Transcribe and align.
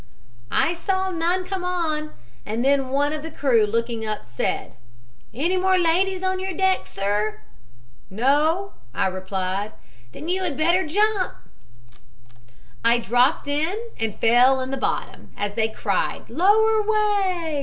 "I 0.49 0.73
saw 0.73 1.11
none 1.11 1.45
come 1.45 1.63
on, 1.63 2.09
and 2.43 2.65
then 2.65 2.89
one 2.89 3.13
of 3.13 3.21
the 3.21 3.29
crew, 3.29 3.67
looking 3.67 4.03
up, 4.03 4.25
said: 4.25 4.73
"'Any 5.31 5.57
more 5.57 5.77
ladies 5.77 6.23
on 6.23 6.39
your 6.39 6.53
deck, 6.55 6.87
sir?' 6.87 7.39
"'No,' 8.09 8.71
I 8.95 9.05
replied. 9.05 9.73
"'Then 10.11 10.27
you 10.27 10.41
had 10.41 10.57
better 10.57 10.87
jump.' 10.87 11.33
"I 12.83 12.97
dropped 12.97 13.47
in, 13.47 13.77
and 13.99 14.17
fell 14.19 14.59
in 14.59 14.71
the 14.71 14.77
bottom, 14.77 15.29
as 15.37 15.53
they 15.53 15.69
cried 15.69 16.31
'lower 16.31 16.77
away.' 16.79 17.59